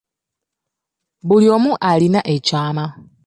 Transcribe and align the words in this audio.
Buli 1.27 1.47
omu 1.55 1.71
alina 1.89 2.19
ekyama. 2.35 2.85